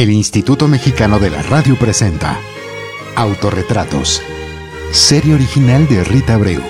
El 0.00 0.08
Instituto 0.08 0.66
Mexicano 0.66 1.18
de 1.18 1.28
la 1.28 1.42
Radio 1.42 1.78
presenta 1.78 2.40
Autorretratos. 3.16 4.22
Serie 4.92 5.34
original 5.34 5.86
de 5.88 6.02
Rita 6.04 6.36
Abreu. 6.36 6.62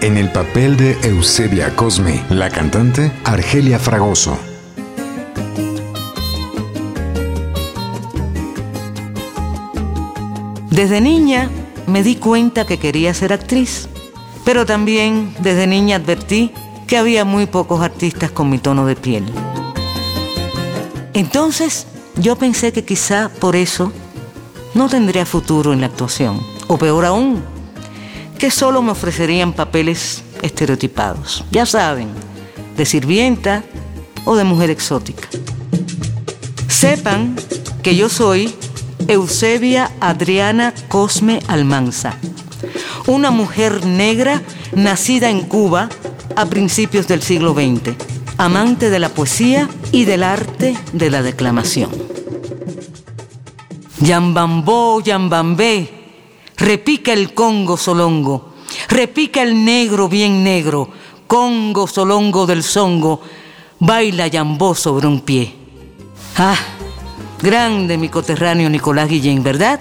En 0.00 0.16
el 0.16 0.30
papel 0.30 0.76
de 0.76 0.96
Eusebia 1.02 1.74
Cosme, 1.74 2.22
la 2.30 2.50
cantante 2.50 3.10
Argelia 3.24 3.80
Fragoso. 3.80 4.38
Desde 10.70 11.00
niña 11.00 11.50
me 11.88 12.04
di 12.04 12.14
cuenta 12.14 12.64
que 12.64 12.78
quería 12.78 13.12
ser 13.12 13.32
actriz, 13.32 13.88
pero 14.44 14.66
también 14.66 15.34
desde 15.40 15.66
niña 15.66 15.96
advertí 15.96 16.52
que 16.86 16.96
había 16.96 17.24
muy 17.24 17.46
pocos 17.46 17.82
artistas 17.82 18.30
con 18.30 18.48
mi 18.50 18.58
tono 18.58 18.86
de 18.86 18.94
piel. 18.94 19.24
Entonces 21.12 21.88
yo 22.16 22.36
pensé 22.36 22.72
que 22.72 22.84
quizá 22.84 23.30
por 23.40 23.56
eso 23.56 23.92
no 24.74 24.88
tendría 24.88 25.26
futuro 25.26 25.72
en 25.72 25.80
la 25.80 25.86
actuación, 25.86 26.40
o 26.66 26.78
peor 26.78 27.04
aún, 27.04 27.42
que 28.38 28.50
solo 28.50 28.82
me 28.82 28.90
ofrecerían 28.90 29.52
papeles 29.52 30.22
estereotipados, 30.42 31.44
ya 31.50 31.66
saben, 31.66 32.08
de 32.76 32.86
sirvienta 32.86 33.64
o 34.24 34.36
de 34.36 34.44
mujer 34.44 34.70
exótica. 34.70 35.28
Sepan 36.68 37.36
que 37.82 37.94
yo 37.96 38.08
soy 38.08 38.54
Eusebia 39.08 39.90
Adriana 40.00 40.74
Cosme 40.88 41.40
Almanza, 41.48 42.16
una 43.06 43.30
mujer 43.30 43.84
negra 43.84 44.42
nacida 44.74 45.28
en 45.28 45.42
Cuba 45.42 45.88
a 46.36 46.46
principios 46.46 47.08
del 47.08 47.22
siglo 47.22 47.52
XX, 47.52 47.94
amante 48.44 48.90
de 48.90 48.98
la 48.98 49.08
poesía 49.08 49.68
y 49.92 50.04
del 50.04 50.24
arte 50.24 50.76
de 50.92 51.10
la 51.10 51.22
declamación. 51.22 51.90
Yambambó, 54.00 55.00
yambambé, 55.00 55.88
repica 56.56 57.12
el 57.12 57.34
congo 57.34 57.76
solongo, 57.76 58.54
repica 58.88 59.42
el 59.42 59.64
negro 59.64 60.08
bien 60.08 60.42
negro, 60.42 60.88
congo 61.28 61.86
solongo 61.86 62.44
del 62.46 62.64
songo, 62.64 63.20
baila 63.78 64.26
yambó 64.26 64.74
sobre 64.74 65.06
un 65.06 65.20
pie. 65.20 65.54
Ah, 66.36 66.58
grande 67.40 67.96
mi 67.96 68.08
coterráneo 68.08 68.68
Nicolás 68.68 69.08
Guillén, 69.08 69.44
¿verdad? 69.44 69.78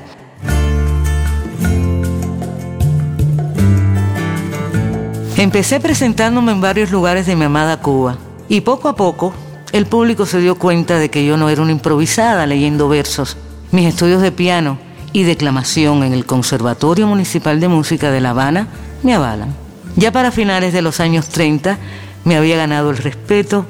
Empecé 5.36 5.80
presentándome 5.80 6.52
en 6.52 6.62
varios 6.62 6.92
lugares 6.92 7.25
de 7.25 7.36
mi 7.36 7.46
amada 7.46 7.81
Cuba 7.81 8.20
y 8.52 8.59
poco 8.59 8.89
a 8.89 8.97
poco 8.97 9.33
el 9.71 9.85
público 9.85 10.25
se 10.25 10.41
dio 10.41 10.55
cuenta 10.55 10.99
de 10.99 11.09
que 11.09 11.25
yo 11.25 11.38
no 11.38 11.49
era 11.49 11.61
una 11.61 11.71
improvisada 11.71 12.45
leyendo 12.45 12.89
versos. 12.89 13.38
Mis 13.71 13.88
estudios 13.88 14.21
de 14.21 14.33
piano 14.33 14.77
y 15.13 15.23
declamación 15.23 16.03
en 16.03 16.11
el 16.11 16.25
Conservatorio 16.25 17.07
Municipal 17.07 17.61
de 17.61 17.69
Música 17.69 18.11
de 18.11 18.19
La 18.19 18.31
Habana 18.31 18.67
me 19.03 19.13
avalan. 19.13 19.55
Ya 19.95 20.11
para 20.11 20.31
finales 20.31 20.73
de 20.73 20.81
los 20.81 20.99
años 20.99 21.29
30 21.29 21.77
me 22.25 22.35
había 22.35 22.57
ganado 22.57 22.89
el 22.89 22.97
respeto 22.97 23.66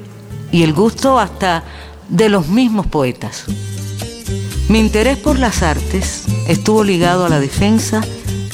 y 0.50 0.64
el 0.64 0.72
gusto 0.72 1.20
hasta 1.20 1.62
de 2.08 2.28
los 2.28 2.48
mismos 2.48 2.88
poetas. 2.88 3.44
Mi 4.68 4.80
interés 4.80 5.16
por 5.16 5.38
las 5.38 5.62
artes 5.62 6.24
estuvo 6.48 6.82
ligado 6.82 7.24
a 7.24 7.28
la 7.28 7.38
defensa 7.38 8.00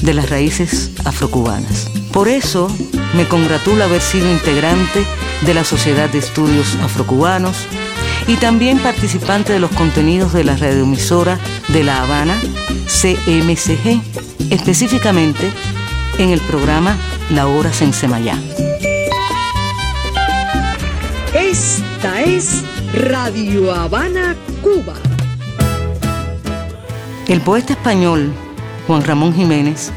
de 0.03 0.13
las 0.13 0.29
raíces 0.29 0.91
afrocubanas. 1.07 1.89
Por 2.13 2.29
eso 2.29 2.69
me 3.15 3.27
congratula 3.27 3.87
haber 3.87 4.03
sido 4.03 4.31
integrante 4.31 5.07
de 5.43 5.55
la 5.55 5.65
Sociedad 5.65 6.09
de 6.11 6.19
Estudios 6.19 6.77
Afrocubanos 6.83 7.67
y 8.27 8.37
también 8.37 8.79
participante 8.79 9.53
de 9.53 9.59
los 9.59 9.71
contenidos 9.71 10.33
de 10.33 10.45
la 10.45 10.57
radioemisora 10.57 11.39
de 11.69 11.85
La 11.85 12.03
Habana, 12.03 12.35
CMCG, 12.87 14.03
específicamente 14.51 15.51
en 16.19 16.31
el 16.31 16.41
programa 16.41 16.97
La 17.31 17.47
Hora 17.47 17.73
Sensemayá. 17.73 18.39
Esta 21.35 22.23
es 22.23 22.63
Radio 22.95 23.75
Habana, 23.75 24.35
Cuba. 24.63 24.95
El 27.29 27.41
poeta 27.43 27.75
español 27.75 28.33
Juan 28.87 29.05
Ramón 29.05 29.35
Jiménez 29.35 29.93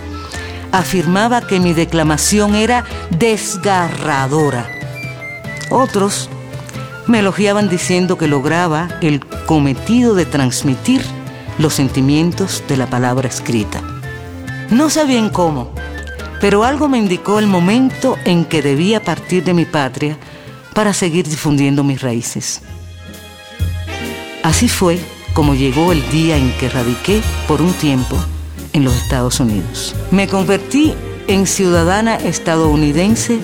afirmaba 0.72 1.42
que 1.42 1.60
mi 1.60 1.74
declamación 1.74 2.56
era 2.56 2.86
desgarradora. 3.10 4.81
Otros 5.72 6.30
me 7.08 7.20
elogiaban 7.20 7.70
diciendo 7.70 8.18
que 8.18 8.28
lograba 8.28 8.90
el 9.02 9.26
cometido 9.46 10.14
de 10.14 10.26
transmitir 10.26 11.02
los 11.58 11.74
sentimientos 11.74 12.64
de 12.68 12.76
la 12.78 12.88
palabra 12.88 13.30
escrita. 13.30 13.82
No 14.70 14.90
sabían 14.90 15.30
cómo, 15.30 15.72
pero 16.42 16.66
algo 16.66 16.90
me 16.90 16.98
indicó 16.98 17.40
el 17.40 17.48
momento 17.48 18.18
en 18.26 18.46
que 18.46 18.62
debía 18.62 19.02
partir 19.02 19.46
de 19.46 19.54
mi 19.54 19.66
patria 19.66 20.18
para 20.74 20.94
seguir 20.94 21.28
difundiendo 21.28 21.84
mis 21.84 22.02
raíces. 22.02 22.62
Así 24.44 24.68
fue 24.68 25.00
como 25.34 25.56
llegó 25.56 25.94
el 25.94 26.08
día 26.12 26.36
en 26.36 26.52
que 26.58 26.70
radiqué 26.70 27.22
por 27.48 27.62
un 27.62 27.72
tiempo 27.74 28.18
en 28.74 28.84
los 28.84 28.96
Estados 28.96 29.40
Unidos. 29.40 29.96
Me 30.12 30.28
convertí 30.28 30.94
en 31.28 31.48
ciudadana 31.48 32.16
estadounidense 32.16 33.40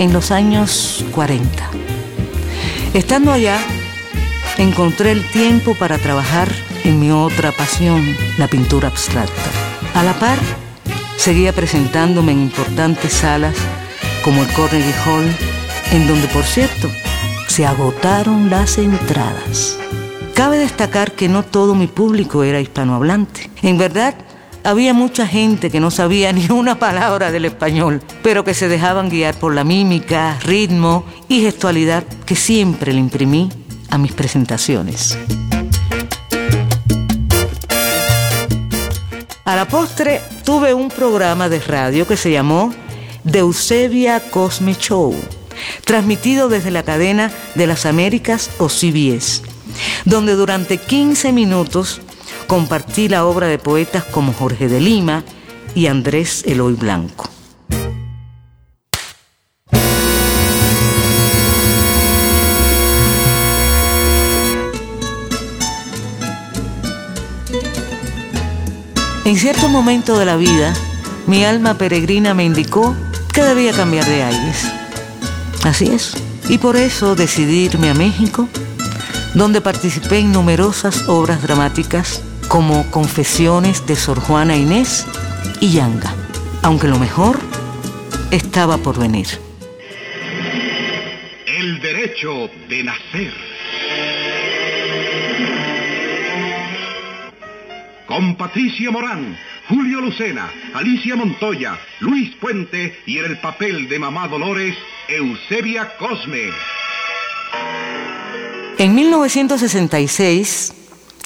en 0.00 0.14
los 0.14 0.30
años 0.30 1.04
40. 1.12 1.46
Estando 2.94 3.32
allá, 3.32 3.58
encontré 4.56 5.12
el 5.12 5.30
tiempo 5.30 5.74
para 5.74 5.98
trabajar 5.98 6.50
en 6.84 6.98
mi 6.98 7.10
otra 7.10 7.52
pasión, 7.52 8.16
la 8.38 8.48
pintura 8.48 8.88
abstracta. 8.88 9.50
A 9.94 10.02
la 10.02 10.14
par, 10.18 10.38
seguía 11.18 11.52
presentándome 11.52 12.32
en 12.32 12.40
importantes 12.40 13.12
salas 13.12 13.54
como 14.24 14.42
el 14.42 14.48
Carnegie 14.54 14.94
Hall, 15.04 15.36
en 15.92 16.08
donde, 16.08 16.28
por 16.28 16.44
cierto, 16.44 16.90
se 17.46 17.66
agotaron 17.66 18.48
las 18.48 18.78
entradas. 18.78 19.76
Cabe 20.32 20.56
destacar 20.56 21.12
que 21.12 21.28
no 21.28 21.42
todo 21.42 21.74
mi 21.74 21.88
público 21.88 22.42
era 22.42 22.58
hispanohablante. 22.58 23.50
En 23.60 23.76
verdad, 23.76 24.14
había 24.64 24.94
mucha 24.94 25.26
gente 25.26 25.70
que 25.70 25.80
no 25.80 25.90
sabía 25.90 26.32
ni 26.34 26.50
una 26.50 26.78
palabra 26.78 27.30
del 27.30 27.44
español, 27.44 28.02
pero 28.22 28.44
que 28.44 28.54
se 28.54 28.68
dejaban 28.68 29.08
guiar 29.08 29.34
por 29.34 29.54
la 29.54 29.64
mímica, 29.64 30.38
ritmo 30.42 31.04
y 31.28 31.40
gestualidad 31.40 32.04
que 32.26 32.36
siempre 32.36 32.92
le 32.92 33.00
imprimí 33.00 33.50
a 33.88 33.98
mis 33.98 34.12
presentaciones. 34.12 35.18
A 39.44 39.56
la 39.56 39.66
postre 39.66 40.20
tuve 40.44 40.74
un 40.74 40.88
programa 40.88 41.48
de 41.48 41.58
radio 41.58 42.06
que 42.06 42.16
se 42.16 42.30
llamó 42.30 42.72
The 43.28 43.40
Eusebia 43.40 44.20
Cosme 44.30 44.76
Show, 44.76 45.14
transmitido 45.84 46.48
desde 46.48 46.70
la 46.70 46.84
cadena 46.84 47.32
de 47.56 47.66
las 47.66 47.84
Américas 47.84 48.50
o 48.58 48.68
CBS, 48.68 49.42
donde 50.04 50.34
durante 50.34 50.78
15 50.78 51.32
minutos 51.32 52.00
compartí 52.50 53.08
la 53.08 53.26
obra 53.26 53.46
de 53.46 53.60
poetas 53.60 54.02
como 54.02 54.32
Jorge 54.32 54.66
de 54.66 54.80
Lima 54.80 55.22
y 55.76 55.86
Andrés 55.86 56.42
Eloy 56.44 56.74
Blanco. 56.74 57.30
En 69.24 69.36
cierto 69.36 69.68
momento 69.68 70.18
de 70.18 70.24
la 70.24 70.34
vida, 70.34 70.74
mi 71.28 71.44
alma 71.44 71.74
peregrina 71.74 72.34
me 72.34 72.42
indicó 72.42 72.96
que 73.32 73.44
debía 73.44 73.72
cambiar 73.72 74.06
de 74.06 74.24
aires. 74.24 74.66
Así 75.62 75.86
es. 75.86 76.14
Y 76.48 76.58
por 76.58 76.74
eso 76.74 77.14
decidí 77.14 77.66
irme 77.66 77.90
a 77.90 77.94
México, 77.94 78.48
donde 79.34 79.60
participé 79.60 80.18
en 80.18 80.32
numerosas 80.32 81.08
obras 81.08 81.42
dramáticas 81.42 82.22
como 82.50 82.90
Confesiones 82.90 83.86
de 83.86 83.94
Sor 83.94 84.18
Juana 84.18 84.56
Inés 84.56 85.06
y 85.60 85.70
Yanga, 85.74 86.12
aunque 86.64 86.88
lo 86.88 86.98
mejor 86.98 87.38
estaba 88.32 88.76
por 88.78 88.98
venir. 88.98 89.28
El 91.46 91.80
derecho 91.80 92.50
de 92.68 92.82
nacer. 92.82 93.32
Con 98.08 98.34
Patricia 98.34 98.90
Morán, 98.90 99.38
Julio 99.68 100.00
Lucena, 100.00 100.50
Alicia 100.74 101.14
Montoya, 101.14 101.78
Luis 102.00 102.34
Puente 102.40 102.98
y 103.06 103.18
en 103.18 103.26
el 103.26 103.38
papel 103.38 103.88
de 103.88 104.00
Mamá 104.00 104.26
Dolores, 104.26 104.76
Eusebia 105.08 105.96
Cosme. 105.98 106.50
En 108.76 108.94
1966 108.96 110.79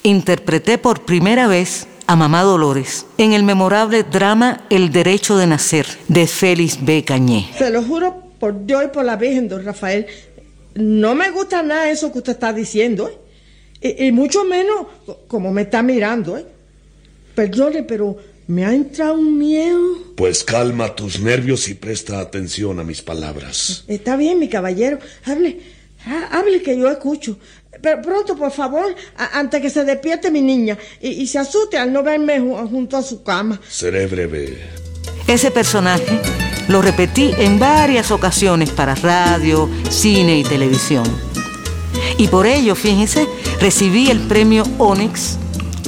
interpreté 0.05 0.77
por 0.77 1.05
primera 1.05 1.49
vez 1.49 1.89
a 2.07 2.15
Mamá 2.15 2.43
Dolores 2.43 3.07
en 3.17 3.33
el 3.33 3.43
memorable 3.43 4.03
drama 4.03 4.67
El 4.69 4.93
Derecho 4.93 5.37
de 5.39 5.47
Nacer 5.47 5.87
de 6.09 6.27
Félix 6.27 6.85
B. 6.85 7.05
Cañé. 7.05 7.51
Se 7.57 7.71
lo 7.71 7.83
juro 7.83 8.23
por 8.39 8.67
Dios 8.67 8.85
y 8.85 8.89
por 8.89 9.05
la 9.05 9.17
Virgen, 9.17 9.49
don 9.49 9.65
Rafael, 9.65 10.07
no 10.75 11.15
me 11.15 11.31
gusta 11.31 11.63
nada 11.63 11.91
eso 11.91 12.13
que 12.13 12.19
usted 12.19 12.33
está 12.33 12.53
diciendo. 12.53 13.11
¿eh? 13.81 14.07
Y, 14.07 14.13
mucho 14.13 14.45
menos 14.45 14.87
como 15.27 15.51
me 15.51 15.63
está 15.63 15.83
mirando, 15.83 16.37
¿eh? 16.37 16.45
Perdone, 17.35 17.83
pero 17.83 18.19
me 18.47 18.67
ha 18.67 18.75
entrado 18.75 19.15
un 19.15 19.39
miedo. 19.39 20.15
Pues 20.17 20.45
calma 20.45 20.95
tus 20.95 21.19
nervios 21.19 21.67
y 21.69 21.75
presta 21.75 22.21
atención 22.21 22.79
a 22.79 22.85
mis 22.85 23.01
palabras. 23.01 23.85
Está 23.89 24.17
bien, 24.17 24.39
mi 24.39 24.51
caballero. 24.51 24.99
Hable, 25.25 25.61
hable 26.31 26.63
que 26.63 26.79
yo 26.79 26.91
escucho. 26.91 27.39
Pero 27.81 28.03
pronto, 28.03 28.37
por 28.37 28.51
favor, 28.51 28.95
antes 29.33 29.61
que 29.61 29.71
se 29.71 29.85
despierte 29.85 30.31
mi 30.31 30.41
niña 30.41 30.79
y, 31.01 31.27
se 31.27 31.39
asuste 31.39 31.79
al 31.79 31.93
no 31.93 32.03
verme 32.03 32.41
junto 32.41 32.97
a 32.97 33.03
su 33.03 33.23
cama. 33.23 33.61
Seré 33.69 34.07
breve. 34.07 34.59
Ese 35.27 35.51
personaje 35.51 36.21
lo 36.69 36.83
repetí 36.83 37.33
en 37.39 37.59
varias 37.59 38.11
ocasiones 38.11 38.71
para 38.71 38.95
radio, 38.95 39.69
cine 39.91 40.39
y 40.39 40.45
televisión. 40.45 41.05
Y 42.19 42.29
por 42.29 42.47
ello, 42.47 42.75
fíjense, 42.75 43.27
recibí 43.61 44.11
el 44.11 44.21
premio 44.21 44.65
Onyx 44.79 45.39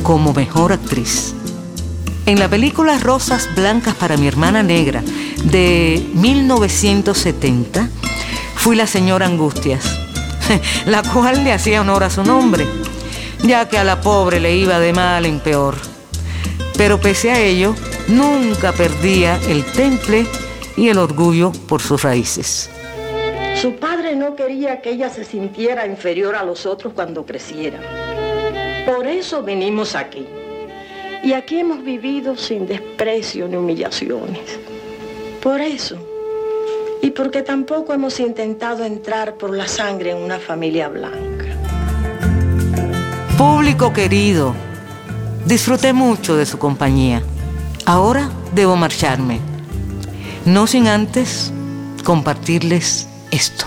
como 0.02 0.32
mejor 0.32 0.72
actriz. 0.72 1.34
En 2.26 2.38
la 2.40 2.48
película 2.48 2.98
Rosas 2.98 3.48
Blancas 3.54 3.94
para 3.94 4.16
mi 4.16 4.26
hermana 4.26 4.62
negra 4.62 5.02
de 5.44 6.04
1970, 6.14 7.88
fui 8.56 8.74
la 8.74 8.86
señora 8.86 9.26
Angustias, 9.26 10.05
la 10.86 11.02
cual 11.02 11.44
le 11.44 11.52
hacía 11.52 11.80
honor 11.80 12.04
a 12.04 12.10
su 12.10 12.22
nombre, 12.24 12.66
ya 13.42 13.68
que 13.68 13.78
a 13.78 13.84
la 13.84 14.00
pobre 14.00 14.40
le 14.40 14.54
iba 14.56 14.78
de 14.78 14.92
mal 14.92 15.26
en 15.26 15.40
peor. 15.40 15.76
Pero 16.76 17.00
pese 17.00 17.30
a 17.30 17.40
ello, 17.40 17.74
nunca 18.08 18.72
perdía 18.72 19.40
el 19.48 19.64
temple 19.64 20.26
y 20.76 20.88
el 20.88 20.98
orgullo 20.98 21.52
por 21.68 21.80
sus 21.80 22.02
raíces. 22.02 22.70
Su 23.60 23.76
padre 23.76 24.14
no 24.14 24.36
quería 24.36 24.82
que 24.82 24.90
ella 24.90 25.08
se 25.08 25.24
sintiera 25.24 25.86
inferior 25.86 26.36
a 26.36 26.44
los 26.44 26.66
otros 26.66 26.92
cuando 26.92 27.24
creciera. 27.24 27.80
Por 28.84 29.06
eso 29.06 29.42
venimos 29.42 29.94
aquí. 29.94 30.26
Y 31.24 31.32
aquí 31.32 31.60
hemos 31.60 31.82
vivido 31.82 32.36
sin 32.36 32.66
desprecio 32.66 33.48
ni 33.48 33.56
humillaciones. 33.56 34.60
Por 35.42 35.60
eso. 35.60 35.96
Y 37.02 37.10
porque 37.10 37.42
tampoco 37.42 37.92
hemos 37.92 38.18
intentado 38.20 38.84
entrar 38.84 39.36
por 39.36 39.54
la 39.56 39.68
sangre 39.68 40.10
en 40.10 40.18
una 40.18 40.38
familia 40.38 40.88
blanca. 40.88 41.46
Público 43.38 43.92
querido, 43.92 44.54
disfruté 45.44 45.92
mucho 45.92 46.36
de 46.36 46.46
su 46.46 46.58
compañía. 46.58 47.22
Ahora 47.84 48.30
debo 48.52 48.76
marcharme. 48.76 49.40
No 50.44 50.66
sin 50.66 50.88
antes 50.88 51.52
compartirles 52.04 53.08
esto. 53.30 53.66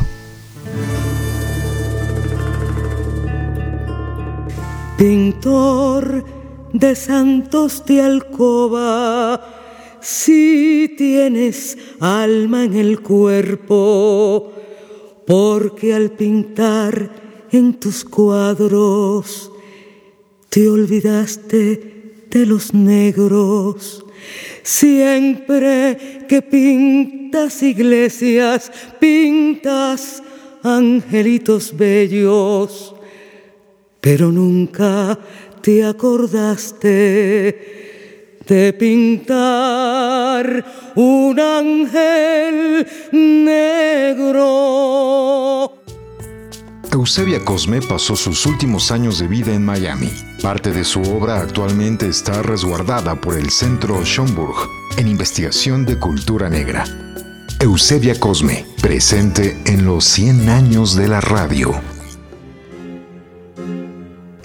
Pintor 4.98 6.26
de 6.74 6.96
santos 6.96 7.86
de 7.86 8.02
alcoba, 8.02 9.42
si 10.02 10.94
tienes 10.98 11.78
alma 12.00 12.64
en 12.64 12.76
el 12.76 13.02
cuerpo, 13.02 14.54
porque 15.26 15.94
al 15.94 16.12
pintar 16.12 17.48
en 17.52 17.74
tus 17.80 18.04
cuadros 18.04 19.52
te 20.50 20.68
olvidaste 20.68 22.26
de 22.30 22.46
los 22.46 22.74
negros. 22.74 24.06
Siempre 24.64 26.26
que 26.28 26.42
pintas 26.42 27.64
iglesias, 27.64 28.72
pintas 29.00 30.22
angelitos 30.64 31.76
bellos, 31.76 32.96
pero 34.02 34.32
nunca 34.32 35.18
te 35.62 35.84
acordaste 35.84 37.80
de 38.50 38.74
pintar 38.74 40.46
un 40.96 41.40
ángel 41.40 42.86
negro. 43.12 44.36
Eusebia 46.92 47.40
Cosme 47.46 47.80
pasó 47.82 48.16
sus 48.16 48.48
últimos 48.48 48.92
años 48.92 49.20
de 49.20 49.28
vida 49.28 49.54
en 49.54 49.64
Miami. 49.64 50.12
Parte 50.42 50.72
de 50.72 50.84
su 50.84 51.02
obra 51.04 51.40
actualmente 51.40 52.08
está 52.08 52.42
resguardada 52.42 53.14
por 53.22 53.38
el 53.38 53.52
Centro 53.52 54.04
Schomburg 54.04 54.58
en 54.98 55.08
investigación 55.08 55.86
de 55.86 56.00
cultura 56.00 56.50
negra. 56.50 56.86
Eusebia 57.60 58.20
Cosme, 58.20 58.66
presente 58.82 59.62
en 59.66 59.86
los 59.86 60.06
100 60.06 60.50
años 60.50 60.96
de 60.96 61.08
la 61.08 61.22
radio 61.22 61.80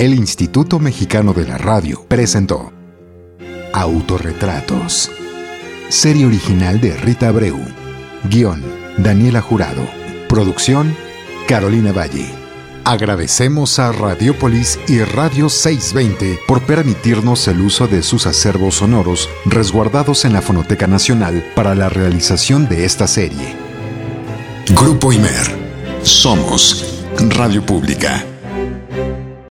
el 0.04 0.12
Instituto 0.12 0.78
Mexicano 0.78 1.32
de 1.32 1.46
la 1.46 1.56
Radio 1.56 2.04
presentó 2.06 2.73
Autorretratos. 3.74 5.10
Serie 5.88 6.26
original 6.26 6.80
de 6.80 6.96
Rita 6.96 7.26
Abreu. 7.26 7.58
Guión, 8.30 8.62
Daniela 8.98 9.40
Jurado. 9.40 9.82
Producción, 10.28 10.96
Carolina 11.48 11.90
Valle. 11.90 12.32
Agradecemos 12.84 13.80
a 13.80 13.90
Radiopolis 13.90 14.78
y 14.86 15.00
Radio 15.00 15.48
620 15.48 16.38
por 16.46 16.62
permitirnos 16.62 17.48
el 17.48 17.62
uso 17.62 17.88
de 17.88 18.04
sus 18.04 18.28
acervos 18.28 18.76
sonoros 18.76 19.28
resguardados 19.44 20.24
en 20.24 20.34
la 20.34 20.40
Fonoteca 20.40 20.86
Nacional 20.86 21.44
para 21.56 21.74
la 21.74 21.88
realización 21.88 22.68
de 22.68 22.84
esta 22.84 23.08
serie. 23.08 23.56
Grupo 24.68 25.12
Imer. 25.12 25.64
Somos 26.04 27.02
Radio 27.18 27.66
Pública. 27.66 28.24